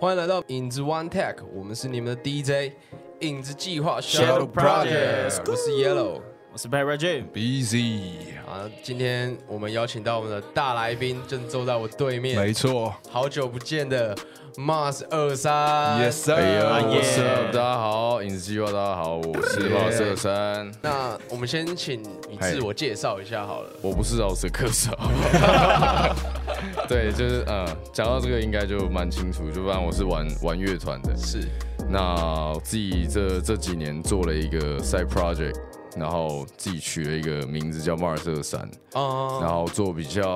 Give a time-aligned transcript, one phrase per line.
[0.00, 2.72] 欢迎来到影子 One Tech，我们是你们的 DJ
[3.20, 8.14] 影子计划 Shadow Project 我是 Yellow 我是 Bad Reggie，Busy，
[8.46, 8.64] 啊。
[8.82, 12.94] 今天我们邀请到我们的大来宾，正坐在我对面，没错。
[13.10, 14.16] 好久不见的
[14.56, 17.52] Mars 二三，Yes sir？
[17.52, 20.72] 大家好，影子计划，大家好，我是 Mas 二三。
[20.80, 23.70] 那我们先请你自我介绍一下好了。
[23.82, 24.90] 我不是饶舌歌手，
[26.88, 31.16] 对，就是呃，讲到这个应该就蛮清楚，就不然我是玩玩乐团的。
[31.16, 31.46] 是
[31.88, 35.56] 那自己这这几年做了一个 side project，
[35.96, 38.60] 然后自己取了一个名字叫 Mars 二三，
[38.92, 40.30] 啊，然后做比较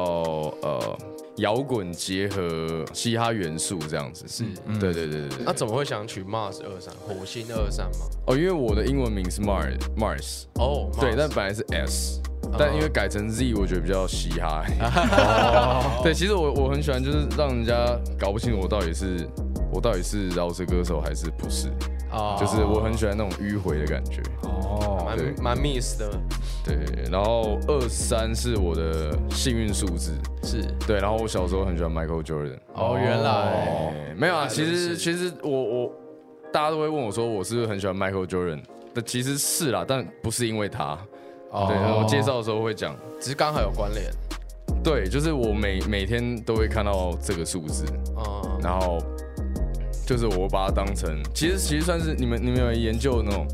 [0.63, 0.99] 呃
[1.37, 4.25] 摇滚结合嘻哈元素这样子。
[4.27, 4.45] 是。
[4.81, 5.39] 对对对对对。
[5.45, 8.07] 那怎么会想取 Mars 二三火星二三吗？
[8.27, 12.21] 哦，因为我的英文名是 Mars Mars，哦，对，但本来是 S，
[12.59, 14.65] 但因为改成 Z，我觉得比较嘻哈。
[14.81, 16.01] 哦。
[16.05, 17.75] 对，其实我我很喜欢，就是让人家
[18.19, 19.29] 搞不清楚我到底是
[19.73, 21.69] 我到底是饶舌歌手还是不是，
[22.13, 22.37] 哦。
[22.39, 24.23] 就是我很喜欢那种迂回的感觉。
[24.43, 25.33] 哦，对。
[25.43, 26.11] 蛮蛮 miss 的，
[26.65, 26.77] 对，
[27.11, 30.63] 然后二三是我的幸运数字，是。
[30.87, 32.59] 对，然后我小时候很喜欢 Michael Jordan。
[32.75, 33.31] 哦，原来。
[33.31, 35.93] 哎，没有啊，其实其实我我
[36.53, 38.63] 大家都会问我说我是不是很喜欢 Michael Jordan，
[38.95, 40.99] 但其实是啦，但不是因为他。
[41.55, 41.67] 哦。
[41.69, 42.95] 对，我介绍的时候会讲。
[43.21, 44.11] 只是刚好有关联，
[44.83, 47.87] 对，就是我每每天都会看到这个数字，
[48.19, 48.99] 嗯，然后
[50.07, 53.47] 就是我把它当成，其实其实算是你们你们有研究那种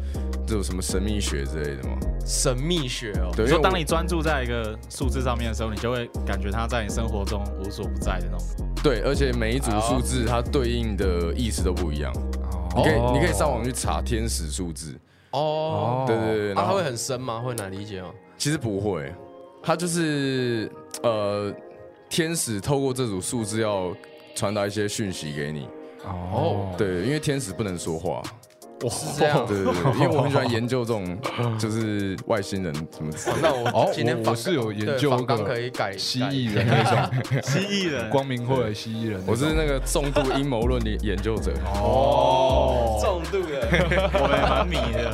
[0.45, 1.97] 这种什么神秘学之类的吗？
[2.27, 8.47] 神秘学哦，对，因为你说我当你专注在一个数字上面的时候，你就会感觉它在你生活中无所不在的那种。
[8.83, 12.12] 对，而且每一组数字它对应的意思都不一样，
[12.77, 14.98] 你可以你可以上网去查天使数字，
[15.33, 17.41] 哦，对对对，它会很深吗？
[17.41, 18.11] 会难理解吗？
[18.36, 19.12] 其实不会，
[19.62, 20.70] 它就是
[21.03, 21.53] 呃
[22.09, 23.95] 天使透过这组数字要
[24.34, 25.69] 传达一些讯息给你，
[26.05, 28.22] 哦，对，因为天使不能说话。
[28.89, 31.19] 是这样， 对对对，因为 我很喜欢研究这种
[31.59, 33.42] 就是外星人什么之类的。
[33.42, 36.66] 那我哦今天访我我是有研究访纲个可以改蜥蜴人。
[36.66, 41.53] 那种 蜥蜴人，光明会的蜥蜴人，我是那个重度阴谋论的研究者。
[41.75, 43.69] 哦，重度的。
[44.15, 45.11] 我们也蛮迷的。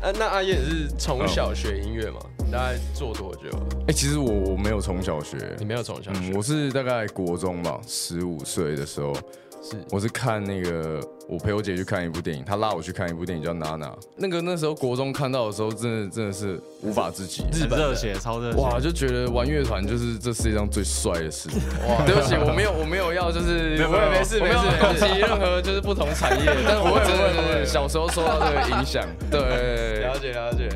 [0.00, 2.20] 啊，那阿燕也是从小学音乐嘛？
[2.38, 3.66] 你大概做多久了？
[3.88, 9.14] 哎，其实我我没有从小学，你没有从小学嗯，我是大概国中吧，十五岁的时候，
[9.62, 17.44] 是我是看那个我陪我姐去看一部电影，她拉我去看一部电影叫《娜娜》，那个那时候国中看到的时候，真的真的是无法自己。
[17.52, 18.58] 日本热血，超热血。
[18.58, 21.48] 哇，就觉得玩乐团就是这世界上最帅的事。
[21.86, 29.06] 哇， 对不起，我没有，我没有要就是， 没有没事没有没事攻击任何就是不同产业， 但是我真的就是小时候受到这个影响。
[29.30, 30.68] 对，了解了解。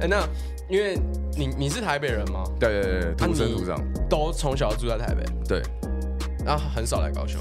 [0.00, 0.26] 哎，那
[0.68, 0.98] 因为
[1.36, 2.42] 你你是台北人吗？
[2.58, 3.78] 对对对，土生土长。
[4.08, 5.62] 都从小住在台北，对，
[6.44, 7.40] 那很少来高雄。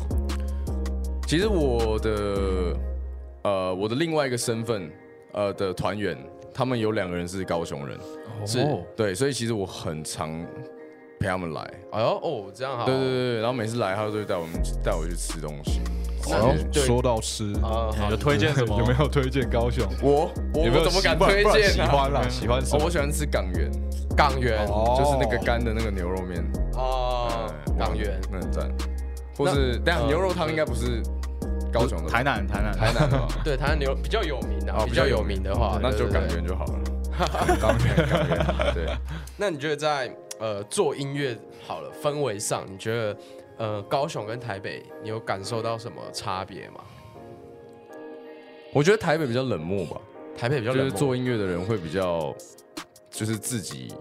[1.27, 2.77] 其实我的
[3.43, 4.89] 呃我的另外一个身份
[5.33, 6.17] 呃的团员，
[6.53, 7.97] 他们有两个人是高雄人，
[8.45, 10.45] 是哦对，所以其实我很常
[11.19, 11.61] 陪他们来。
[11.91, 12.85] 哎呦哦，这样好。
[12.85, 14.51] 对对对，对然后每次来，他都会带我们
[14.83, 15.81] 带我去吃东西。
[16.27, 18.77] 那哦对说到吃，啊，有推荐什么？
[18.79, 19.83] 有没有推荐高雄？
[20.01, 21.81] 我我有没有我怎么敢喜欢推荐喜？
[21.81, 22.89] 欢啦，喜欢什哦，么我？
[22.89, 23.71] 喜欢吃港元，
[24.15, 26.43] 港元哦就是那个干的那个牛肉面，
[26.73, 28.71] 哦，哎港元那很赞。
[29.38, 31.01] 或是，但呃牛肉汤应该不是
[31.73, 33.28] 高雄的，台南，台南，台南的？
[33.44, 36.79] 对，台南牛比较有名的，哦比较有名的话，那就港元就好了。
[37.62, 38.85] 港元，港元，对。
[39.38, 43.18] 那你觉得在呃做音乐好了氛围上，你觉得
[43.57, 46.81] 呃高雄跟台北，你有感受到什么差别吗？
[48.73, 49.96] 我觉得台北比较冷漠吧，
[50.38, 52.35] 台北比较冷漠就是做音乐的人会比较，
[53.09, 53.94] 就是自己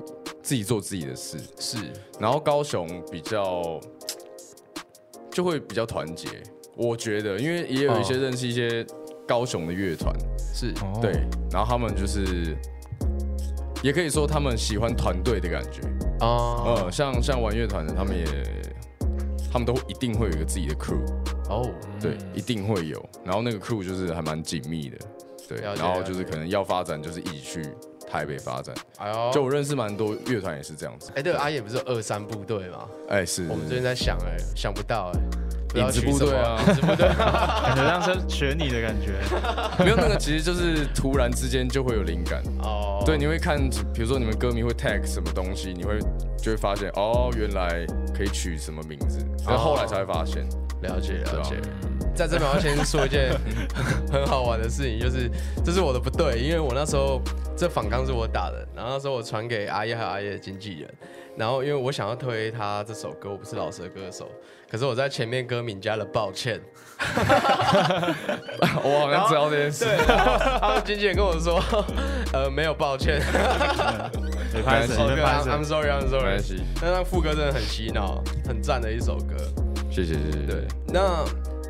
[0.43, 1.78] 自己做自己的事，是
[2.19, 3.81] 然后高雄比较
[5.34, 6.28] 就会比较团结，
[6.77, 8.87] 我觉得，因为也有一些哦认识一些
[9.27, 10.69] 高雄的乐团，是。
[10.81, 11.11] 哦对，
[11.50, 12.56] 然后他们就是，
[13.83, 15.81] 也可以说他们喜欢团队的感觉，
[16.25, 18.25] 啊嗯，像像玩乐团的，他们也，
[19.53, 21.05] 他们都一定会有一个自己的 crew，
[21.51, 21.69] 哦。
[22.01, 24.98] 对，一定会有，然后那个 crew 就是还蛮紧密的，
[25.48, 27.63] 对，然后就是可能要发展，就是一起去
[28.15, 29.31] 台北发展，哎呦。
[29.33, 32.87] 就我认识蛮多乐团也是这样子，哎，对，阿野不是有二三部队吗？
[33.09, 35.11] 哎，是，我们最近在想，哎，想不到，
[35.75, 36.63] 哎，影子部队啊。
[36.65, 39.15] 影子部队， 感觉像是学你的感觉。
[39.83, 42.41] 没有那个，其实就是突然之间就会有灵感。
[42.63, 43.59] 哦，对，你会看，
[43.93, 45.99] 比如说你们歌迷会 tag 什么东西，你会
[46.39, 47.84] 就会发现，哦，原来
[48.16, 50.47] 可以取什么名字，然后后来才会发现。
[50.83, 51.57] 了解了解。
[51.61, 51.93] 对。
[52.15, 53.34] 在这边我要先说一件
[54.11, 55.28] 很好玩的事情，就是
[55.65, 57.21] 这是我的不对，因为我那时候
[57.57, 60.89] 这访纲是我打的，然后那时候我传给阿叶还有阿叶的经纪人，
[61.37, 64.31] 然后因为我想要推他这首歌，我不是老舌歌手，
[64.71, 66.61] 可是我在前面歌名加了抱歉，
[68.83, 69.84] 我好像知道这件事。
[70.07, 71.61] 对，然后他们经纪人跟我说，
[72.33, 73.21] 呃，没有抱歉，
[74.53, 75.65] 没关系，没拍 I'm 谁 I'm。
[75.65, 76.43] sorry I'm 没 sorry 关。
[76.43, 79.34] 系，但那副歌真的很洗脑，很赞的一首歌。
[79.91, 80.39] 谢谢谢谢。
[80.47, 81.25] 对，那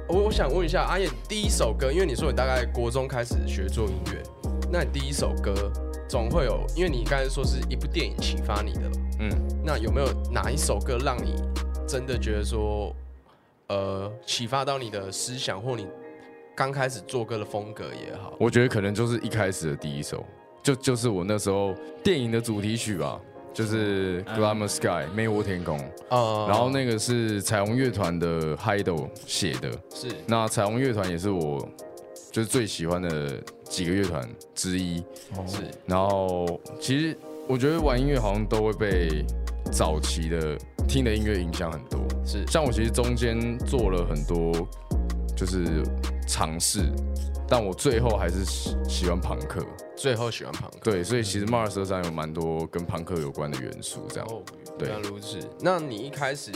[0.07, 4.23] 我我想问一下阿燕，第一首歌，因为你说你大概国中开始学做音乐，
[4.71, 5.73] 那你第一首歌
[6.07, 8.91] 总会有，因为你刚才说是一部电影启发你的，
[9.21, 9.31] 嗯，
[9.65, 11.35] 那有没有哪一首歌让你
[11.89, 12.95] 真的觉得说，
[13.69, 15.87] 呃，启发到你的思想，或你
[16.55, 18.35] 刚开始做歌的风格也好？
[18.39, 20.23] 我觉得可能就是一开始的第一首，
[20.63, 23.19] 就就是我那时候电影的主题曲吧，
[23.55, 25.79] 就是《Glamour Sky》魅惑天空。
[26.11, 30.09] 呃然后那个是彩虹乐团的 Hido 写的，是。
[30.27, 31.67] 那彩虹乐团也是我
[32.31, 34.99] 就是最喜欢的几个乐团之一。
[35.47, 35.59] 是。
[35.87, 37.17] 然后其实
[37.47, 39.25] 我觉得玩音乐好像都会被
[39.71, 42.01] 早期的听的音乐影响很多。
[42.27, 42.45] 是。
[42.49, 44.53] 像我其实中间做了很多
[45.37, 45.83] 就是
[46.27, 46.81] 尝试，
[47.49, 49.65] 但我最后还是喜喜欢朋克。
[49.97, 50.91] 最后喜欢朋克。
[50.91, 54.27] 对，所以其实 Mars 车上有蛮多跟朋克有关的元素，这样。
[54.31, 54.43] 哦，
[54.79, 55.39] 对原来如此。
[55.61, 56.51] 那你一开始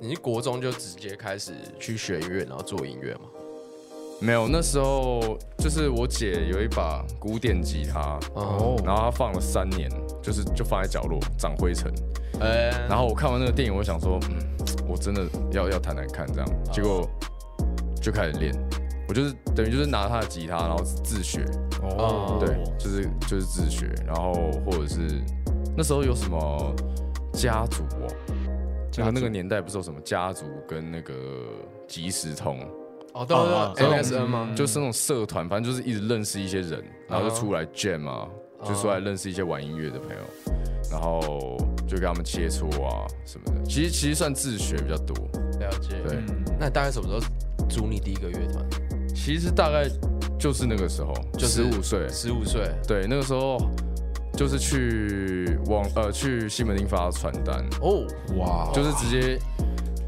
[0.00, 3.22] 你是国中就直接开始去学音乐，然后做音乐吗？
[4.20, 9.90] 没有，那时候就是我姐有一把古典吉他，哦，然后她放了三年，
[10.22, 11.92] 就是就放在角落长灰尘。
[12.40, 14.38] 哎，然后我看完那个电影，我想说，嗯，
[14.88, 17.10] 我真的要要弹弹看这样，结果
[18.00, 18.54] 就开始练。
[19.12, 21.44] 我就是等于就是拿他的吉他，然后自学，
[21.82, 24.32] 哦对，就是就是自学，然后
[24.64, 25.22] 或者是
[25.76, 26.74] 那时候有什么
[27.34, 28.08] 家族哦，
[28.96, 31.12] 那个那个年代不是有什么家族跟那个
[31.86, 32.58] 即时通，
[33.12, 34.50] 哦，对哦对，MSN 吗？
[34.56, 38.26] 就是那种社团，反正就是一直认识一些人，然后就出来 jam 啊，
[38.60, 40.22] 哦就出来认识一些玩音乐的朋友，
[40.90, 43.62] 然后就跟他们切磋啊什么的。
[43.66, 45.14] 其实其实算自学比较多，
[45.60, 46.00] 了解。
[46.08, 47.20] 对，嗯，那你大概什么时候
[47.68, 48.66] 组你第一个乐团？
[49.24, 49.88] 其实大概
[50.36, 52.68] 就是那个时候，就十五岁，十五岁。
[52.88, 53.56] 对，那个时候
[54.34, 58.04] 就是去往呃去西门町发传单，哦，
[58.36, 59.38] 哇，就是直接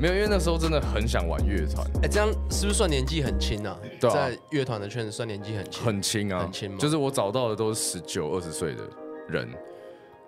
[0.00, 3.78] 没有，因为那时候真的很想玩乐团，哎，这样是不是算年纪很轻啊？
[4.00, 4.14] 对啊。
[4.14, 5.84] 在乐团的圈子算年纪很轻。
[5.84, 8.82] 很轻啊，很轻就是我找到的都是十九、二十岁的
[9.28, 9.48] 人，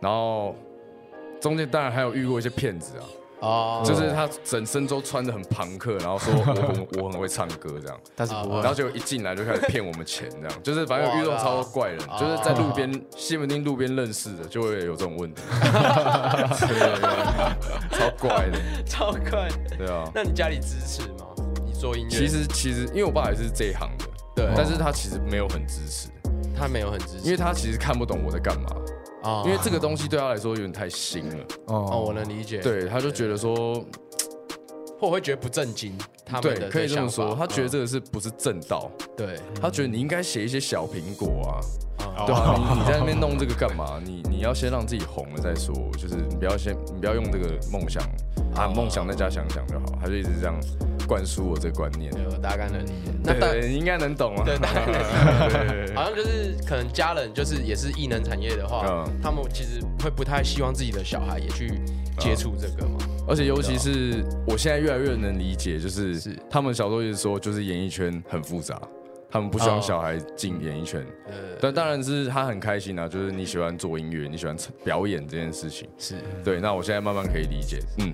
[0.01, 0.55] 然后
[1.41, 3.05] 中间当然还有遇过一些骗子啊，
[3.41, 8.57] 哦，就是他整身都穿的很朋克，然后说 我很我很会唱歌这样，但是不会。
[8.57, 15.43] 然后结果一进来就开始骗我们钱这样，就是反正有遇到超多怪人，就是在路边西门町路边认识的就会有这种问题，
[17.91, 19.49] 超怪的，超怪。
[19.77, 20.11] 对啊。
[20.15, 21.27] 那你家里支持吗？
[21.65, 22.11] 你做音乐？
[22.11, 24.05] 其实其实因为我爸也是这一行的，
[24.35, 26.09] 对，但是他其实没有很支持，
[26.59, 28.71] 他没有很支持，因为他其实看不懂我在干嘛，
[29.27, 33.85] 啊因为这个东西对他来说有点太新了，哦，我能理解。，对，他就觉得说，
[35.01, 35.97] 或会觉得不正经。
[36.29, 38.91] 他们对，的可以这么说，他觉得嗯这个是不是正道？
[39.17, 41.55] 对，他觉得你应该写一些小苹果啊，
[42.17, 44.01] 啊对啊，你你在那边弄这个干嘛？
[44.05, 48.03] 你你要先让自己红了再说，就是你不要先你不要用这个梦想
[48.57, 50.59] 啊，梦想在家想想就好，他就一直这样
[51.07, 52.11] 灌输我这个观念。
[52.13, 53.13] 对，我大概能理解。
[53.23, 54.43] 那大应该能懂啊。
[54.45, 61.81] 对大概能 好像就是可能家人就是也是艺能产业的话，嗯他们其实会不太希望自己的小孩也去
[62.19, 62.99] 接触这个嘛。
[63.29, 68.81] 而且尤其是我现在越来越能理解，就是是他们小时候一直说，就是演艺圈很复杂，
[69.31, 71.05] 他们不希望哦小孩进演艺圈。
[71.27, 75.89] 呃，但当然是他很开心啊，就是你喜欢做音乐，你喜欢表演这件事情。
[75.99, 78.13] 是，对，那我现在慢慢可以理解，嗯，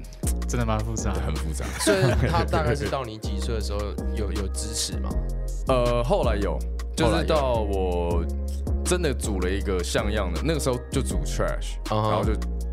[0.48, 1.12] 真的蛮复杂。
[1.14, 1.64] 很复杂。
[1.80, 3.78] 所以他大概是到你几岁的时候
[4.16, 5.10] 有有支持吗？
[5.68, 6.58] 呃，后来有，
[6.96, 8.24] 就是到我
[8.84, 12.32] 真的组了一个像样的，那个时候就组 trash，、然后就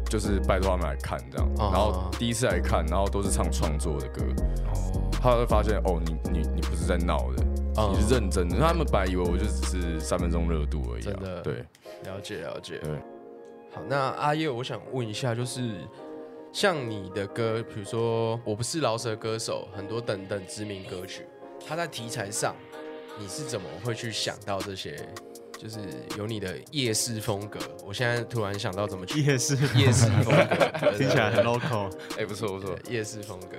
[0.09, 4.23] 就是拜托他们来看这样，然后第一次来看，然后都是唱创作的歌，
[4.73, 7.43] 哦，他会发现哦，你你你不是在闹的，
[7.87, 7.93] 嗯。
[7.93, 8.57] 你是认真的。
[8.59, 11.41] 他们本来以为我就只是三分钟热度而已、啊，真的。
[11.41, 11.53] 对，
[12.03, 12.79] 了解了解。
[12.79, 12.91] 对。
[13.71, 15.75] 好，那阿叶，我想问一下，就是
[16.51, 21.23] 像你的歌，比如说《我不是饶舌歌手》，很多等等知名歌曲，
[21.67, 22.55] 它在题材上，
[23.19, 24.95] 你是怎么会去想到这些？
[25.61, 25.77] 就是
[26.17, 33.57] 有你的夜市风格，我现在突然想到怎么去夜市夜市风格， 听起来很 local，哎、不错不错，夜市风格，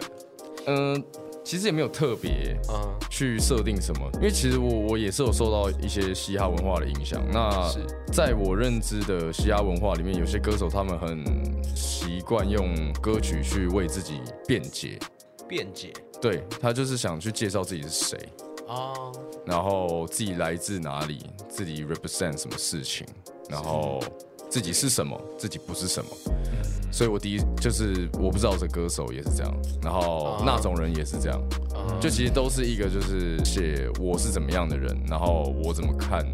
[0.66, 1.04] 嗯、
[1.50, 7.20] 其实也没有特别啊，去设定什么，因为其实我我也是有受到一些嘻哈文化的影响。
[7.32, 7.68] 那
[8.12, 11.24] 在我认知的嘻哈文化里面，有些歌手他们很
[11.74, 14.96] 习惯用歌曲去为自己辩解，
[15.48, 15.92] 辩解。
[16.20, 18.16] 对他就是想去介绍自己是谁，
[18.68, 18.94] 啊，
[19.44, 23.04] 然后自己来自哪里，自己 represent 什么事情，
[23.48, 24.00] 然后
[24.50, 26.10] 自己是什么，自己不是什么。
[26.92, 31.40] 所以我第一就是我不知道这歌手也是这样，然后哦那种人也是这样，
[31.76, 36.26] 嗯就其实都是一个就是写我是怎么样的人，然后我怎么看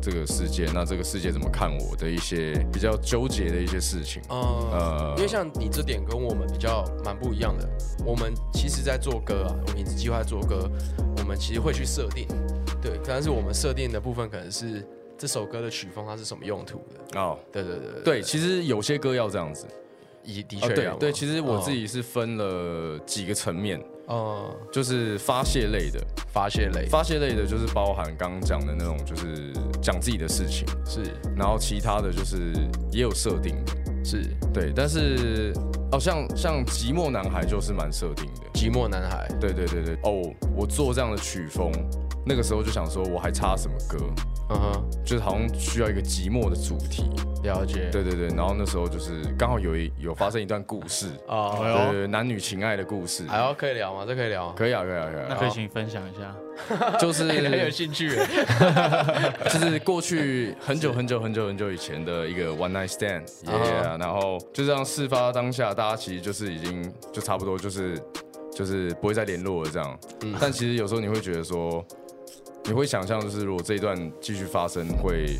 [0.00, 4.22] 这个世界，那这个世界怎么看我的一些比较纠结的一些事情。
[4.30, 4.38] 嗯，
[4.70, 5.14] 呃。
[5.16, 7.68] 因为像你这点跟我们比较蛮不一样的，
[8.04, 10.70] 我们其实在做歌啊，我们一直计划做歌，
[11.18, 12.28] 我们其实会去设定，
[12.80, 14.86] 对，但是我们设定的部分可能是
[15.18, 16.78] 这首歌的曲风它是什么用途
[17.12, 19.66] 的，哦，对对对对，其实有些歌要这样子。
[20.24, 24.52] 也的哦确要对对，其实我自己是分了几个层面，哦。
[24.72, 26.86] 就是发泄类的，发泄类。
[26.86, 31.00] 发泄类的就是包含刚刚讲的那种，就是讲自己的事情，是。
[31.36, 32.52] 然后其他的就是
[32.90, 33.72] 也有设定的，
[34.04, 34.20] 是。
[34.52, 35.52] 对，但是
[35.92, 41.70] 哦，像像寂寞男孩就是蛮设定的，寂寞男孩，对对对对，哦，我做这样的曲风，
[42.26, 43.98] 那个时候就想说我还差什么歌，
[44.50, 47.04] 嗯哼，就是好像需要一个寂寞的主题，
[47.44, 51.76] 了解，对对对，然后那时候就是刚好有一有发生一段故事，哦，哎呦。
[51.76, 54.04] 对对对，男女情爱的故事，还要可以聊吗？
[54.06, 54.50] 这可以聊？
[54.56, 56.34] 可以啊可以啊可以啊，那可以请你分享一下。
[56.98, 58.08] 就是 哎很有兴趣。
[58.08, 58.26] 耶，
[59.52, 68.00] 就是过去很久很久很久很久以前的一个 one night stand，yeah，、然后就这样事发当下，大家其实就是已经就差不多就是
[68.50, 69.98] 就是不会再联络了这样。
[70.22, 70.34] 嗯。
[70.40, 71.84] 但其实有时候你会觉得说，
[72.66, 75.38] 你会想象就是如果这一段继续发生会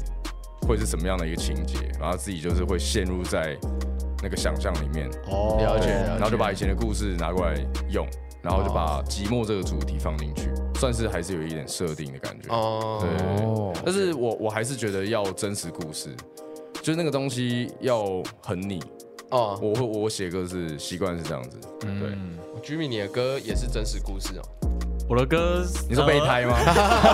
[0.66, 3.56] 会是什么样的一个情节，然后自己就是会陷入在
[4.22, 7.54] 那个想象里面，哦了解然后就把以前的故事拿过来
[7.90, 8.06] 用，
[8.42, 12.48] 然后就把寂寞这个主题放进去，算是还是有一点设定的感觉。
[12.54, 16.14] 哦，对哦，但是我我还是觉得要真实故事，
[16.80, 18.80] 就是那个东西要很你。
[19.30, 21.90] 哦，我会我写歌是习惯是这样子，对。
[21.90, 24.42] 嗯，Jimmy，你的歌也是真实故事哦。
[25.08, 26.56] 我的歌，你说备胎吗？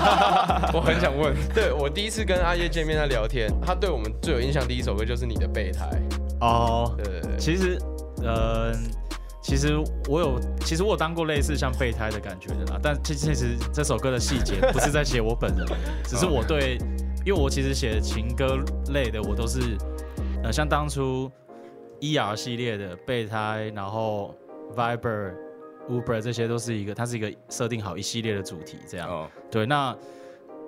[0.73, 1.35] 我很想问。
[1.55, 5.91] 对我第一次跟阿叶见面在聊天，他对我们最有印象第一首歌就是你的备胎。
[6.41, 7.79] 呃哦，对对对，其实，
[8.25, 8.73] 呃，
[9.43, 9.77] 其实
[10.09, 12.81] 我有，其实我有当过类似像备胎的感觉的啦。
[12.83, 15.67] 但其其实这首歌的细节不是在写我本人，
[16.05, 16.79] 只是我对，
[17.25, 18.59] 因为我其实写情歌
[18.93, 19.77] 类的，我都是，
[20.43, 21.31] 呃，像当初
[22.01, 24.35] ER 系列的备胎，然后
[24.75, 25.33] Viber、
[25.91, 29.09] Uber 这些都是一个，它是一个设定好一系列的主题这样。
[29.09, 29.97] 哦，对，那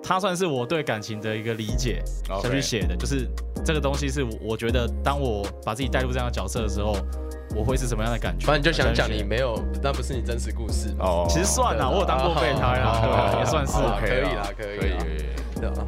[0.03, 3.27] 它算是我对感情的一个理解下去写的，就是
[3.63, 6.95] 这个东西是我我觉得当我把自己带入这样的角色的时候，
[7.55, 8.45] 我会是什么样的感觉？
[8.45, 11.05] 反正你就想讲你没有，那不是你真实故事嘛？
[11.05, 15.59] 哦其实算了，我有当过备胎啊，也算是可以啦可以啦可以可以。
[15.59, 15.87] 对啊。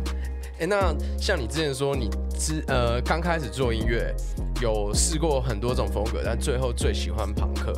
[0.59, 4.11] 哎、那像你之前说你之呃刚开始做音乐，
[4.59, 7.71] 有试过很多种风格，但最后最喜欢朋克。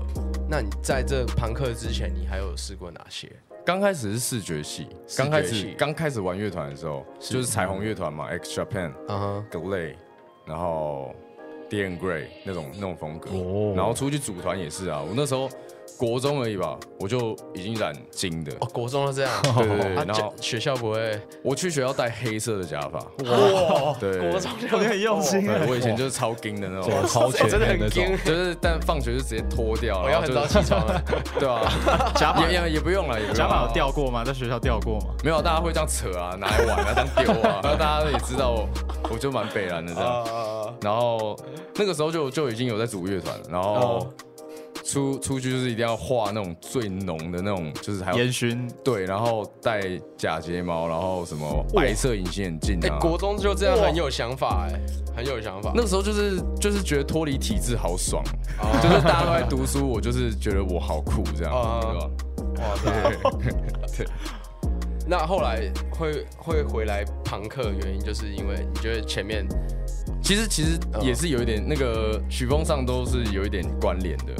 [0.51, 3.31] 那你在这朋克之前，你还有试过哪些？
[3.63, 9.93] 刚开始是视觉系，刚开始刚开始玩乐团的时候，就是彩虹乐团嘛，X Japan、嗯哼，Glay，
[10.47, 11.13] 然后
[11.69, 13.29] D and Gray 那种那种风格。
[13.31, 15.47] 哦然后出去组团也是啊，我那时候
[15.97, 18.51] 国中而已吧，我就已经染金的。
[18.61, 19.31] 哦，国中都这样。
[19.57, 22.99] 对对对啊然后学校不会我去学校戴黑色的假发，
[23.29, 25.47] 哇，对，国中就很用心。
[25.67, 31.03] 我以前就是超金的那走种，超前真的那种， 就是但放学就直接脱掉了，我要很早起床了。
[31.39, 34.23] 对啊，假发也也也不用了，也不用甲板有了掉过吗？
[34.23, 35.07] 在学校掉过吗？
[35.23, 38.69] 没有，大家会这样扯啊，拿来玩啊，这样丢啊，然后大家也知道我，
[39.11, 40.25] 我就蛮北蓝的这样。
[40.69, 41.35] 啊，然后
[41.75, 44.07] 那个时候就就已经有在组乐团了，然后哦
[44.83, 49.81] 出出去就是一定要画那种最浓的那种，就是还有烟熏对，然后戴
[50.17, 52.97] 假睫毛，然后什么白色隐形眼镜哎、啊。
[52.99, 54.79] 国中就这样很有想法哎、
[55.15, 55.71] 很有想法。
[55.75, 58.23] 那个时候就是就是觉得脱离体制好爽，
[58.59, 62.09] 哦就是大家都在读书，我就是觉得我好酷这样，哦对吧？
[62.59, 64.05] 哇塞！
[65.09, 69.43] 那后来会会回来朋克，原因就是因为你觉得前面
[70.21, 71.01] 其实其实嗯。
[71.01, 74.35] 也是有一点那个曲风上都是有一点关联的，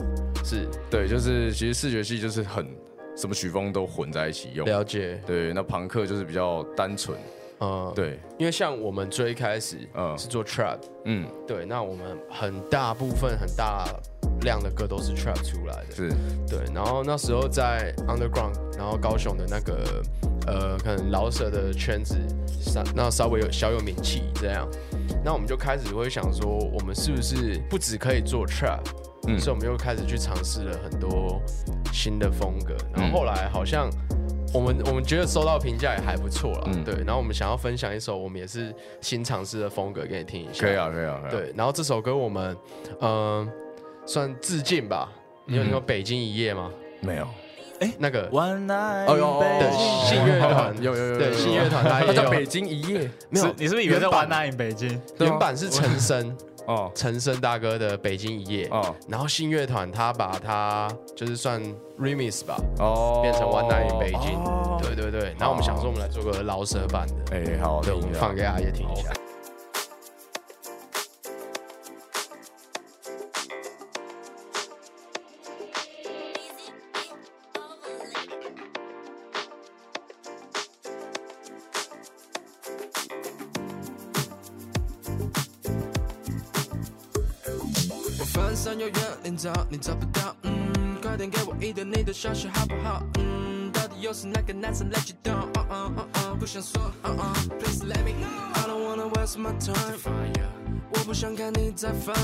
[0.46, 0.68] 是。
[0.88, 2.68] 对，就是其实视觉系就是很
[3.18, 7.18] 什么曲风都混在一起用，了解，对，那朋克就是比较单纯，
[7.62, 10.16] 嗯，，对，因为像我们最开始嗯。
[10.20, 13.88] 是做 trap，嗯，对，那我们很大部分很大
[14.42, 16.10] 量的歌都是 trap 出来的，是，
[16.48, 20.04] 对，然后那时候在 underground，然后高雄的那个
[20.50, 22.18] 呃，可能老舍的圈子，
[22.60, 24.68] 稍那稍微有小有名气这样，
[25.24, 28.82] 那我们就开始会想说，我们是不是不止可以做 trap，
[29.28, 31.42] 嗯所以我们又开始去尝试了很多
[31.94, 33.90] 新的风格，然后后来好像。
[34.52, 36.96] 我们我们觉得收到评价也还不错了，嗯对。
[37.06, 42.58] 然后我们想要分享一首我们也是新尝试的风格给你听一下，可以啊，可以啊，可以啊，对，然后这首歌我们，
[43.00, 43.48] 嗯、
[44.08, 45.08] 算致敬吧。
[45.46, 46.72] 你有听过《北京一夜》吗？
[47.02, 47.28] 没有，
[47.80, 48.30] 哎那个。
[48.30, 49.72] One Night 哦哟北对
[50.06, 50.76] 信乐团。
[50.82, 53.10] 有有有有对信乐团它也有它叫北京一夜。
[53.30, 54.28] 没有，你是不是以为在原版。
[54.28, 55.02] One Night in 北京？
[55.20, 56.92] 原版是陈升哦。
[56.94, 58.96] 陈升大哥的《北京一夜》哦。
[59.08, 61.62] 然后信乐团他把他就是算
[62.00, 63.20] remix 吧，哦。
[63.22, 64.38] 变成 One Night in 北京。
[64.44, 64.80] 哦。
[64.82, 69.10] 对对对，然后我们想说我们来做个饶舌版的，哎，好，对，我们放给阿爷听一下。
[92.19, 93.03] 一点你的消息好不好？
[93.19, 95.47] 嗯，到底又是哪个男生 let you down？
[95.55, 99.99] 哦哦哦哦，不想说，哦哦，please let me know。I don't wanna waste my time，
[100.93, 102.15] 我不想看你再烦。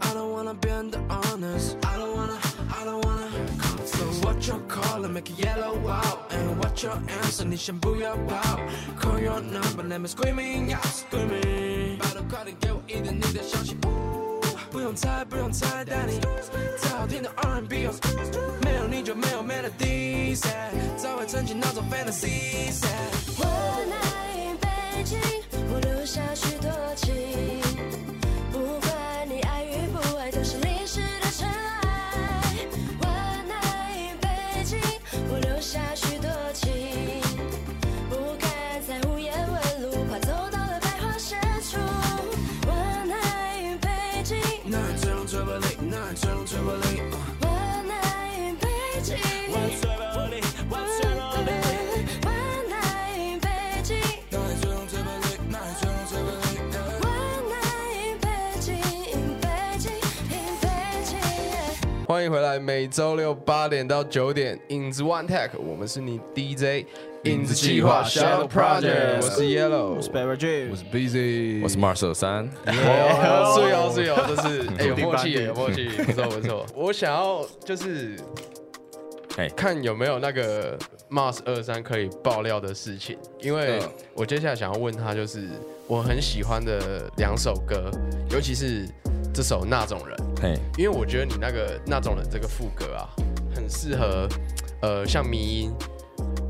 [0.00, 5.38] I don't wanna 变得 honest，I don't wanna，I don't wanna。So what you call it, make it
[5.44, 8.60] yellow out And what your answer, 你先不要跑
[9.00, 13.76] Call your number, let me screaming out, screaming 拜托快点给我一点你的消息
[14.77, 16.19] 不用猜，不用猜，带你
[16.79, 17.93] 最好听的 R&B 哦，
[18.61, 20.39] 没有你就没有 melody，
[20.95, 22.69] 早已沉浸那种 fantasy。
[23.39, 25.19] One night in 北京，
[25.73, 27.76] 我留下许多情。
[62.17, 66.83] 欢迎回来，每周六八点到九点，影子 One Tech，我们是你 DJ
[67.25, 76.65] 影子计划 Shadow Project，我是 Yellow，我是 Barry J，我是 Busy，我是 Marcel 三，哦，是有是有，这是 哎有第默契有默契， 不错不错。
[76.73, 78.17] 我想要就是
[79.35, 80.75] 哎看有没有那个
[81.11, 83.89] Mars 二三可以爆料的事情，因为嗯。
[84.15, 85.47] 我接下来想要问他，就是
[85.85, 87.91] 我很喜欢的两首歌，
[88.31, 88.89] 尤其是
[89.37, 90.17] 这首那种人。
[90.41, 93.05] 嘿，因为我觉得你那个那种人这个副歌啊，
[93.53, 94.27] 很适合
[94.81, 95.71] 呃像迷音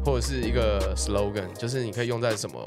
[0.06, 2.58] 或者是一个 slogan，就是你可以用在什么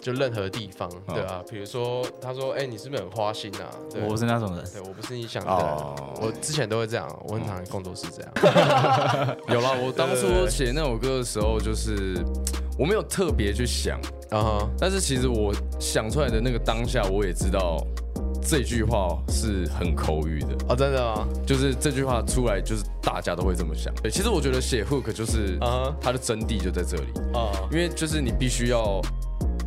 [0.00, 3.68] 就任何地方，哦对啊，比如说他说，哎、你是不是很花心啊？
[3.92, 4.64] 对我不是那种人。
[4.72, 9.36] 对我不是你想的，哦我之前都会这样，我很常工作室这样。
[9.48, 12.16] 有啦，我当初写那首歌的时候，就是
[12.78, 17.76] 我没有特别去想，然后但是其实我想出来的那个当下，我也知道
[18.50, 21.24] 这句话是很口语的，哦，真的吗？
[21.46, 23.94] 就是这句话出来，就是大家都会这么想。
[24.02, 29.00] 对，其实我觉得写 hook 就是啊它的真谛就在这里，啊，因为就是你必须要，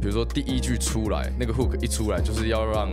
[0.02, 2.92] 比如说第一句出来，那个 hook 一出来，就是要让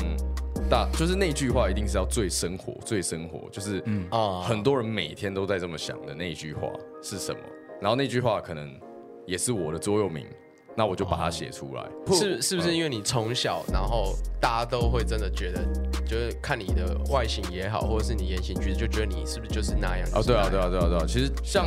[0.70, 4.06] 大，就是那句话一定是要最生活、最生活，就是嗯。
[4.10, 6.68] 啊很多人每天都在这么想的那一句话
[7.02, 7.40] 是什么，
[7.80, 8.72] 然后那句话可能
[9.26, 10.24] 也是我的座右铭，
[10.76, 11.84] 那我就把它写出来。
[12.14, 15.62] 是是不是因为你从小，然后大家都会真的觉得，
[16.06, 20.08] 就是看你的外形也好，或者是你言行举止，就觉得你是不是就是那样？
[20.14, 21.04] 哦，对啊，对啊，啊，对啊，对啊。
[21.06, 21.66] 其实像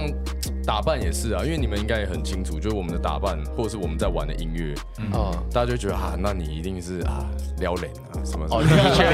[0.65, 4.73] 打扮也是啊，因为你们应该也很清楚，就是我们的打扮，或者是我们在玩的音乐，
[5.11, 9.09] 哦，大家就觉得啊，那你一定是啊撩人啊什么什哦，的确，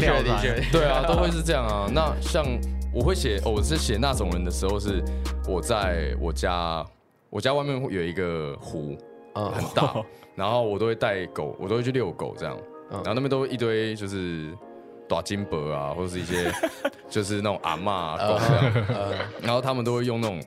[0.00, 1.88] 撩人的确，的确，对啊，都会是这样啊。
[1.92, 2.44] 那像
[2.92, 5.02] 我会写，哦我是写那种人的时候，是
[5.48, 6.84] 我在我家，
[7.32, 8.94] 我家外面会有一个湖，
[9.34, 9.50] 嗯。
[9.52, 9.94] 很大，
[10.36, 12.54] 然后我都会带狗，我都会去遛狗这样，
[12.90, 12.96] 嗯。
[12.96, 14.50] 然后那边都一堆就是
[15.08, 16.52] 短金箔啊，或者是一些
[17.08, 20.38] 就是那种阿嬷啊狗这样，呃，然后他们都会用那种。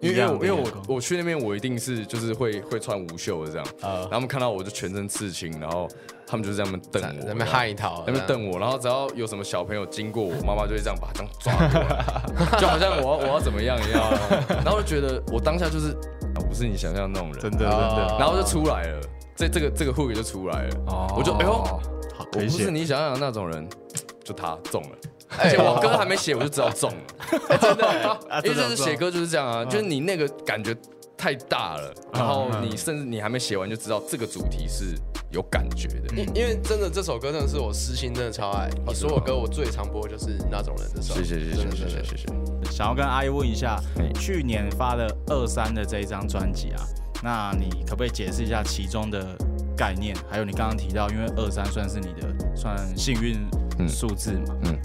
[0.00, 5.88] 因为因为我因为我我去那边我一定是就是会会穿无袖的这样，呃然后他们看到我就全身刺青，然后
[6.26, 7.74] 他们就是在那边瞪我，在那边害一
[8.06, 14.02] 那边瞪我，然后只要有什么小朋友经过我，妈妈就会这样把他这样抓过来， 就好像我要我要怎么样一样，
[14.62, 19.00] 然后就觉得我当下就是啊我不是你想象那种人，真的真的，然后就出来了，
[19.36, 21.14] 这这个这个 hook 就出来了，哦。
[21.16, 21.80] 我就哎呦，好
[22.34, 22.40] 我。
[22.40, 23.68] 不是你想象的那种人，
[24.24, 24.88] 就他中了。
[25.36, 25.44] 哎。
[25.44, 27.86] 而且我歌还没写，我就知道中了， 真的，
[28.30, 30.76] 啊因为真的就是写歌就是这样啊，就是你那个感觉
[31.16, 34.94] 太大了，然后嗯你甚至你还没写完就知道这个主题是
[35.34, 36.14] 有感觉的。
[36.16, 42.26] 因因为真的这首歌真的是我私心真的超爱，你所有歌我最常播就是那种人的时候，谢谢谢谢谢谢。
[42.70, 43.78] 想要跟阿姨问一下，
[44.14, 46.82] 去年发的二三的这一张专辑啊，
[47.22, 49.36] 那你可不可以解释一下其中的
[49.76, 50.16] 概念？
[50.30, 54.78] 还有你刚刚提到，因为二三算是你的算幸运数字嘛，嗯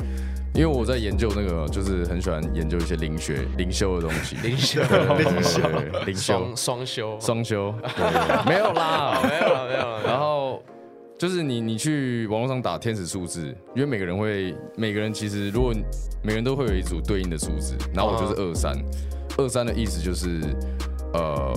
[0.53, 4.35] 因为我在研究那个，就是很喜欢研究一些灵学、灵修的东西。
[4.37, 4.81] 灵修。
[4.81, 6.53] 对对对对对 灵修。
[6.55, 8.05] 双、修，双修，对
[8.45, 10.03] 没有啦，没有了没有了。
[10.03, 10.61] 然后
[11.17, 15.73] 就是你你去网络上打天使数字，因为每个人会每个人其实如果
[16.23, 18.75] 每个人都会有一组对应的数字，然后我就是二三，
[19.37, 20.41] 二三的意思就是
[21.13, 21.53] 呃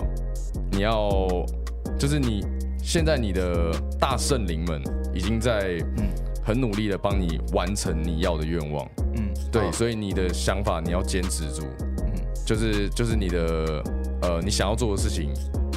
[0.70, 1.28] 你要
[1.98, 2.44] 就是你
[2.82, 4.82] 现在你的大圣灵们
[5.14, 5.78] 已经在
[6.44, 12.12] 很努力的帮你完成你要的愿望，嗯，对，哦所以你的想法你要坚持住，嗯，
[12.44, 13.82] 就是就是你的
[14.22, 15.32] 呃你想要做的事情，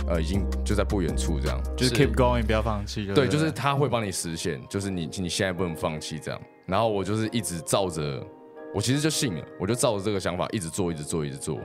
[0.07, 3.05] 呃已经就在不远处这样，就是是 keep going，不要放弃。
[3.13, 6.41] 对，就是他会帮你实现，就是你你现在不能放弃这样。
[6.65, 8.25] 然后我就是一直照着，
[8.73, 11.59] 我其实就信了，我就照着这个想法一直做，一直做，一直做，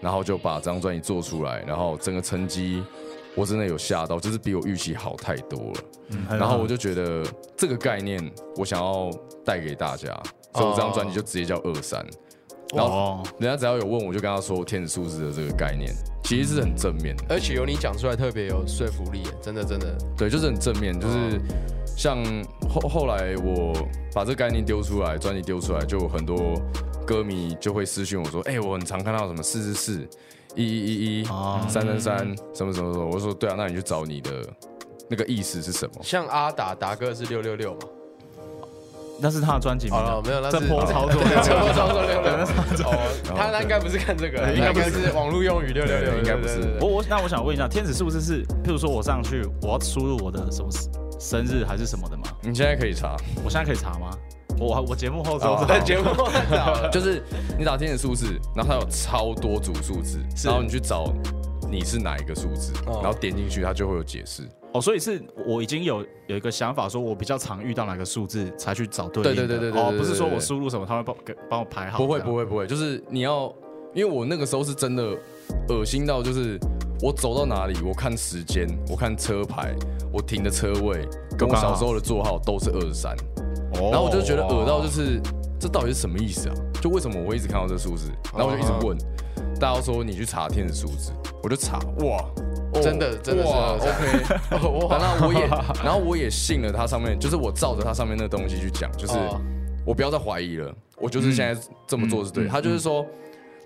[0.00, 2.84] 然后就把这张专辑做出来，然后整个成绩
[3.36, 5.80] 我真的有吓到，就是比我预期好太多了。
[6.08, 7.24] 嗯然后我就觉得
[7.56, 8.20] 这个概念
[8.56, 9.10] 我想要
[9.44, 10.06] 带给大家，
[10.54, 12.04] 所以我这张专辑就直接叫二三。
[12.74, 15.94] 然后哦，人家只要有问，我就跟他说天使数字的这个概念，
[16.24, 17.24] 其实是很正面的。
[17.28, 19.96] 而且由你讲出来特别有说服力，真的真的。
[20.16, 21.40] 对，就是很正面，就是
[21.96, 22.18] 像
[22.68, 23.72] 后后来我
[24.12, 26.60] 把这个概念丢出来，专辑丢出来，就有很多
[27.06, 30.08] 歌迷就会私信我说，哎、我很常看到什么四四四、
[30.56, 32.18] 一一一一、哦三三三，
[32.54, 34.30] 什么什么什么，我说对啊，那你去找你的
[35.08, 36.00] 那个意思是什么？
[36.02, 37.80] 像阿达达哥是六六六嘛？
[39.18, 42.44] 那是他的专辑名啊，好了，没有，那这是波操作这波操作六六六。
[42.84, 50.68] 哦，他他应该不是看这个，应该不是网络用语六六六，应该不是我我那我想问一下，天使是不是是，譬如说我上去，我要输入我的什么
[51.18, 52.24] 生日还是什么的吗？
[52.42, 54.10] 你现在可以查，我现在可以查吗？
[54.58, 56.90] 我我节目后哦说在节目太早 了。
[56.90, 57.22] 就是
[57.58, 61.12] 你打天使数字，然后它有超多组数字，然后你去找
[61.70, 64.42] 你是哪一个数字，哦然后点进去，它就会有解释。
[64.72, 69.36] 哦，所以是我已经有有一个想法，说我比较常遇到哪个数字才去找对应。
[69.36, 71.98] 对对对对对哦，不是说我输入什么，他会帮给帮我排好。
[71.98, 73.52] 不会不会不会，就是你要，
[73.94, 75.16] 因为我那个时候是真的
[75.68, 76.58] 恶心到，就是
[77.00, 79.74] 我走到哪里，我看时间，我看车牌，
[80.12, 83.35] 我停的车位，跟我小时候的座号都是二十三，哦
[83.80, 85.20] 然后我就觉得恶到就是
[85.58, 86.54] 这到底是什么意思啊？
[86.80, 88.10] 就为什么我会一直看到这数字？
[88.36, 88.96] 然后我就一直问，
[89.58, 91.12] 大家都说你去查天使数字，
[91.42, 92.18] 我就查，哇。
[92.72, 94.68] 哦真的真的是 OK， 然后
[95.26, 95.46] 我也，
[95.82, 99.40] 然后我也信了它上面，就是我照着它上面那个东西去讲，就是哦
[99.86, 103.06] 我不要再怀疑了，我就是现在这么做是对他就是说，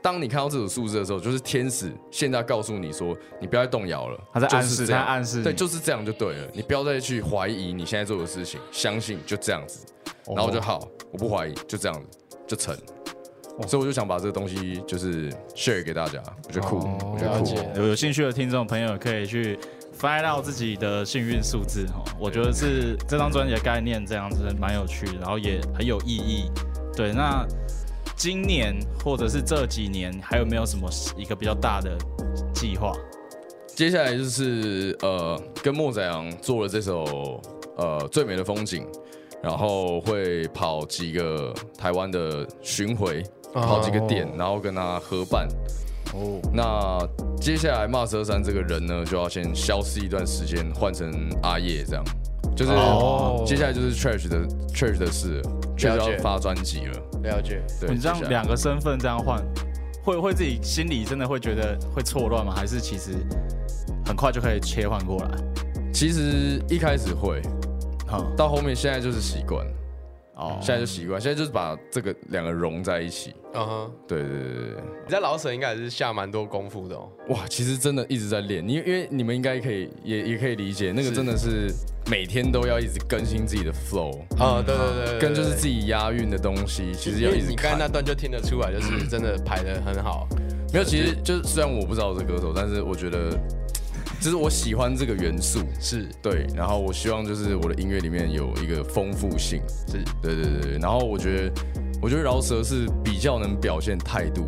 [0.03, 9.85] 当你看到这组数字的时候，就是天使现在告诉你说，你不要再动摇了，他在暗示，就是他在暗示，对，就是这样就对了，你不要再去怀疑你现在做的事情，相信就这样子，
[10.27, 12.77] 哦然后我就好，我不怀疑，就这样子就成。
[13.69, 16.79] 所以我就想把这个东西就是 share 给大家，我觉得酷，
[17.13, 17.79] 我觉得酷。
[17.79, 19.59] 有有兴趣的听众朋友可以去
[19.99, 22.03] find out 自己的幸运数字哈。
[22.19, 26.51] 我觉得是这张专辑的概念这样子蛮有趣的，然后也很有意义。
[26.97, 27.47] 对，那
[28.21, 31.97] 今年或者是这几年还有没有什么一个比较大的
[32.53, 32.93] 计划？
[33.69, 37.41] 接下来就是呃，跟莫仔阳做了这首
[37.79, 38.87] 呃最美的风景，
[39.43, 43.23] 然后会跑几个台湾的巡回，
[43.55, 45.49] 跑几个店，然后跟他合办。
[46.13, 46.99] 哦，那
[47.41, 51.11] 接下来 Mars 二三这个人呢，就要先消失一段时间，换成
[51.43, 52.05] 阿叶这样，
[52.55, 53.43] 就是哦。
[53.47, 55.51] 接下来就是 Trash 的 Trash 的事了
[55.89, 57.01] 解要发专辑了。
[57.23, 57.63] 了解。
[57.81, 59.43] 对，你这样两个身份这样换，
[60.05, 62.53] 会会自己心里真的会觉得会错乱吗？
[62.55, 63.13] 还是其实
[64.05, 65.31] 很快就可以切换过来？
[65.93, 67.43] 其实一开始会，
[68.07, 69.67] 哈，到后面现在就是习惯，
[70.41, 73.35] 哦，现在就习惯，现在就是把这个两个融在一起。
[73.53, 74.83] 嗯哼，对对对对对。
[75.05, 77.09] 你在老舍应该也是下蛮多功夫的哦。
[77.29, 81.73] 哇，其实真的一直在练，因为因为你们应该可以也也可以理解，那个真的是
[82.09, 87.89] 每天都要一直更新自己的 flow，啊，对对对对，跟就是自己，押韵的东西，其实要一直看你刚才那。
[87.91, 90.29] 段就听得出来，就是真的排的很好。
[90.73, 93.37] 没有，其实就是虽然我不知道我是歌手，但是我觉得
[94.21, 101.63] 就是我喜欢这个元素，是对，然后我希望就是我的音乐里面有一个丰富性，是，对对对对，然后我觉得
[102.03, 104.47] 我觉得饶舌是比较能表现态度，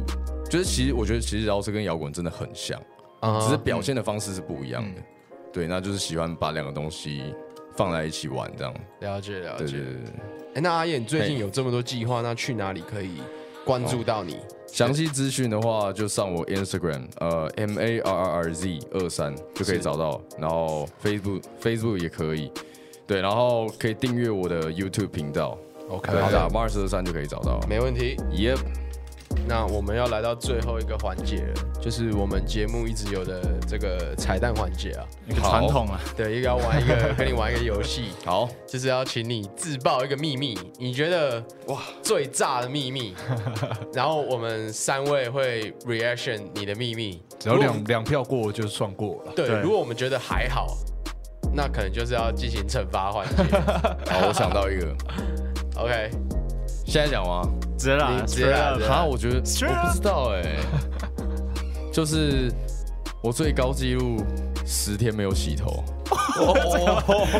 [0.50, 2.78] 就是其实我觉得其实饶舌跟摇滚真的很像。
[3.20, 5.00] 啊只是表现的方式是不一样的。
[5.52, 7.32] 对，那就是喜欢把两个东西
[7.76, 8.74] 放在一起玩，这样。
[9.00, 9.80] 了解了解对对。
[9.80, 10.12] 对对。
[10.56, 13.22] 哎，那阿燕，你最近有这么多计划，那去哪里可以
[13.64, 14.36] 关注到你？
[14.72, 22.50] 详细资讯的话，就上我 Instagram，呃，M A R R R Z 二三就可以找到，然后 Facebook Facebook 也可以。
[23.06, 25.58] 对，然后可以订阅我的 YouTube 频道
[25.90, 27.60] ，OK，好的 Mars 二三就可以找到。
[27.68, 28.16] 没问题。
[28.32, 28.81] Yep。
[29.46, 35.04] 那我们要来到最后一个环节了，就是我们节目一直有的这个彩蛋环节啊。
[35.26, 43.14] 一个传统啊，对，一个要玩一个跟你玩一个游戏， 好，就是要请你自爆一个秘密，你觉得哇最炸的秘密，
[43.92, 49.32] 然后我们三位会 reaction 你的秘密，只要两两票过就算过了。
[49.34, 50.76] 对，对如果我们觉得还好，
[51.52, 53.42] 那可能就是要进行惩罚环节。
[54.10, 54.94] 好，我想到一个
[55.76, 56.10] ，OK，
[56.86, 57.42] 现在讲吗？
[57.82, 60.42] 直接啦，你直接来 straight up 直接来啊，我觉得我不知道哎、
[61.92, 62.52] 就是
[63.20, 64.24] 我最高纪录
[64.64, 65.82] 十天没有洗头，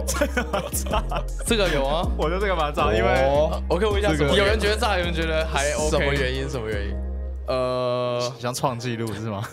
[0.04, 1.04] 这个炸，
[1.46, 2.04] 这个有啊。
[2.18, 5.90] 我觉得这个蛮炸，因为哦我可以问一下这个什么有人觉得炸，有人觉得还 OK。
[5.90, 6.48] 什么原因？
[6.48, 6.96] 什么原因？
[7.46, 9.46] 呃想创纪录是吗？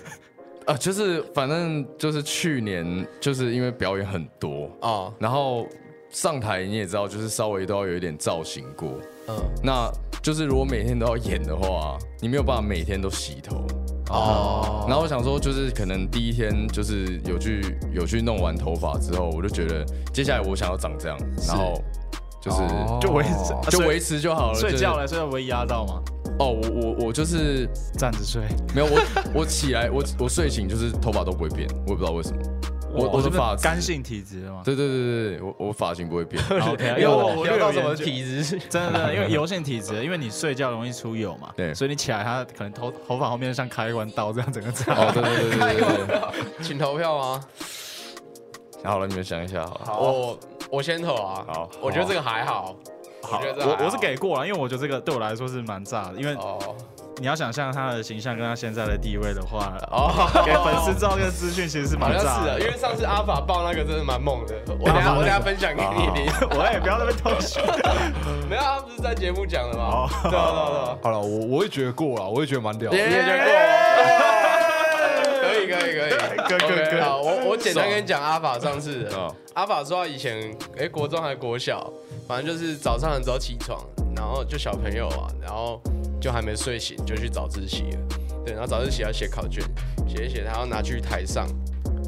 [0.66, 5.68] 啊，就是反正就是去年就是因为表演很多，啊，然后
[6.10, 8.90] 上台你也知道，就是稍微都要有一点造型过。
[9.28, 9.92] 嗯，那
[10.22, 13.66] 就是如果每天都要演的话，你没有办法每天都洗头。
[14.10, 21.18] 哦，然后我想说，就是可能第一天就是有去有去弄完头发之后，我就觉得接下来我想要长这样，
[21.48, 21.80] 然后
[22.42, 24.60] 就是哦就维持就维持就好了。
[24.60, 26.02] 睡觉了了，睡觉不会压到吗？
[26.40, 28.42] 哦，我我我就是站着睡，
[28.74, 29.00] 没有我
[29.42, 32.42] 我起来我我睡醒就是头发都不会变，我也不知道为什么。
[32.92, 34.62] 我我的是发干性体质的吗？
[34.66, 36.44] 对对对对对，我我发型不会变。
[36.50, 38.60] OK， 因为因为我我到什么体质？
[38.70, 44.94] 真 的真的，因为油性体质，因为你睡觉容易出油嘛，对所以你起来它可能头头发后面像开关刀这样整个炸。
[44.94, 46.64] 哦，对对对对。
[46.64, 47.44] 请投票吗？
[48.84, 50.00] 好了，你们想一下好了。
[50.00, 50.40] 我
[50.72, 51.46] 我先投啊。
[51.48, 52.76] 好我觉得这个还好。
[53.22, 56.76] 好我我是给过了，因为我觉得这个对我来说是蛮炸的，因为哦
[57.20, 60.10] 你要想象他的形象跟他现在的地位的话，哦，
[60.46, 62.60] 给粉丝知道这个资讯其实是好像是啊，蛮炸的。
[62.62, 66.32] 因为上次阿法爆那个真的蛮猛的，我等下我等下分享给你听。
[66.58, 67.62] 我也不要那边偷笑。
[68.50, 70.10] 没有，他不是在节目讲的吗哦？
[70.30, 70.98] 对啊对啊对啊。
[71.04, 72.98] 好了，我我也觉得过了，我也觉得蛮屌的。
[72.98, 73.52] 你也觉得过？
[75.42, 79.08] 可以可以可以， 哥哥 OK，哥好，我我简单跟你讲阿法上次
[79.54, 81.92] 阿法说他以前哎、国中还国小，
[82.28, 83.78] 反正就是早上很早起床，
[84.16, 85.82] 然后就小朋友啊，然后
[86.20, 88.00] 就还没睡醒就去早自习了，
[88.46, 89.64] 对，然后早自习要写考卷，
[90.08, 91.48] 写一写他要拿去台上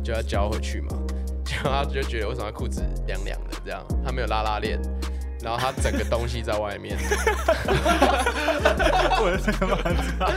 [0.04, 0.90] 就要交回去嘛，
[1.46, 4.80] 结果他就觉得为什么他裤子凉凉的这样，他没有拉拉链。
[5.44, 6.96] 然后他整个东西在外面，
[9.18, 9.76] 我这个蛮
[10.20, 10.28] 炸，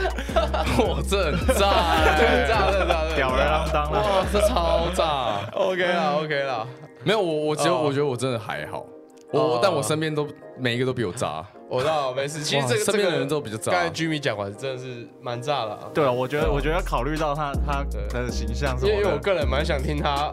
[0.83, 4.01] 哇，这很炸欸，这样这样这样吊儿郎当了。
[4.01, 5.47] 哇，这超炸。
[5.53, 6.65] ，OK 啦 OK 啦，
[7.03, 7.83] 没有，我我只有哦。
[7.85, 8.83] 我觉得我真的还好，
[9.31, 12.41] 我但我身边都每一个都比我渣，我知道没事。
[12.41, 13.71] 其实这个身边的人都比较渣。
[13.71, 17.83] 刚才 Jimmy 讲完真的是蛮炸的、啊，对啊，我觉得我觉得考虑到他他
[18.19, 20.31] 的形象什因为因为我，个人蛮想听他，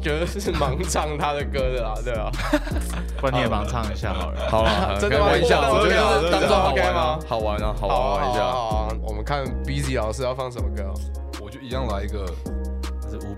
[0.00, 2.30] 觉得是盲唱他的歌的啦，对啊。
[3.20, 4.48] 不然你也帮唱一下好了。
[4.50, 5.28] 好 了，真的吗？
[5.30, 7.18] 可以玩一下，我觉得当做好 OK 吗？
[7.26, 8.40] 好玩啊，好玩玩一下。
[8.40, 10.94] 好我们看 Busy 老师要放什么歌哦，
[11.40, 12.26] 我就一样来一个，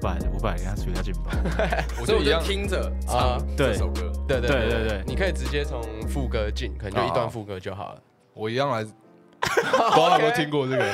[0.05, 1.31] 百五百，给他举下劲爆。
[2.05, 4.13] 所以我就听着啊唱对这首歌。
[4.29, 8.03] 对对对对对你可以直接从副歌进，可能就一段副歌就好了。
[8.35, 8.85] 我一样来，
[9.41, 10.85] 不知道有没有听过这个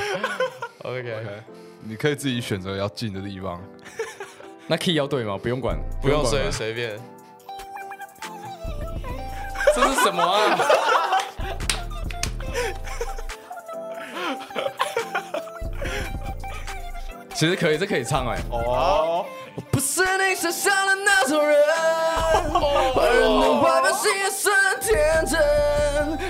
[0.85, 1.43] OK，？OK，
[1.83, 3.61] 你可以自己选择要进的地方。
[4.69, 5.37] 那 key 要对吗？
[5.43, 6.97] 不用管，不用随随便。
[9.75, 10.57] 这是什么啊？
[17.41, 18.37] 其实可以，这可以唱哎。
[18.51, 19.25] 哦，
[19.55, 21.57] 我不是你想象的那种人，
[22.95, 25.41] 坏人的外表心也是很天真。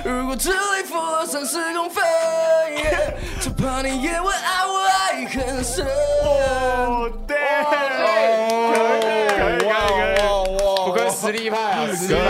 [0.05, 2.05] 如果智力负了三十公分，
[3.41, 5.85] 就怕你也会爱我爱很深。
[6.23, 7.89] 哦对，可以
[9.37, 9.75] 可以可
[10.15, 12.21] 以，不愧实力派啊，实力派。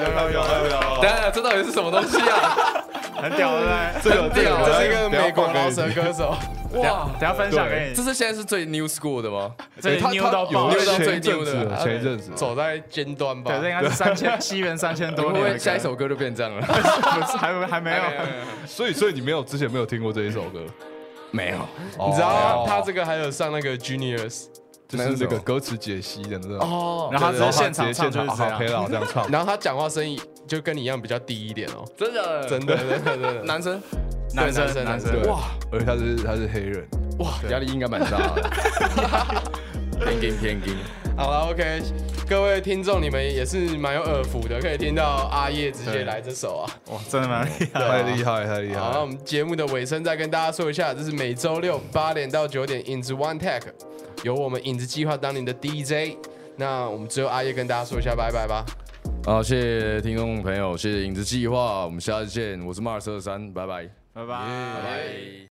[0.00, 2.82] 有有有等一下，这到底是什么东西啊？
[3.20, 3.92] 很屌的。
[4.02, 6.34] 这个这个，这是一个美国饶舌歌手，
[6.80, 9.50] 哇，等下分享给你，这是现在是最 new school 的吗？
[9.80, 13.62] 这里扭到最前一阵子牛的前一阵子走在尖端吧对，。
[13.62, 15.42] 这应该是三千西元三千 会不多。
[15.42, 16.62] 会下一首歌就变这样了？
[17.38, 17.96] 还没还没有？
[18.66, 20.60] 所以所以你没有之前没有听过这一首歌，
[21.30, 21.58] 没有，
[22.06, 24.44] 你知道哦他这个还有上那个 Juniors，
[24.90, 29.28] 就是那个歌词解析的那种，哦然后他现场唱就是这样 OK 了这样唱。
[29.30, 32.46] 然后他讲话声音就跟你一样比较低一点哦，真的？
[32.48, 32.76] 真的。
[32.76, 33.42] 真的真的。
[33.44, 33.80] 男生
[34.34, 34.84] 男生。
[34.84, 35.22] 男生。
[35.28, 36.86] 哇，而且他是他是黑人，
[37.18, 38.18] 哇，压力应该蛮大。
[38.34, 38.50] 的。
[40.00, 40.76] 偏硬偏硬，
[41.14, 41.82] 好了，OK，
[42.26, 46.70] 各位听众，你们也是蛮有耳福的，可以听到阿叶直接来这首啊。
[46.90, 47.80] 哇，真的蛮厉害。
[47.80, 49.06] 太厉害太厉好，那害我。
[49.06, 53.60] 们节目的尾声再跟大家说一下，这是每周六八点到九点，影子 One Tech
[54.22, 56.16] 由我们影子计划当您的 DJ。
[56.56, 58.64] 那我们只有阿叶跟大家说一下拜拜吧。
[59.24, 63.88] 好，谢谢听众朋友，谢谢影子计划，我们下次见，我是 Mars 二三，拜拜。
[64.12, 64.26] 拜拜。
[64.26, 65.46] 拜拜。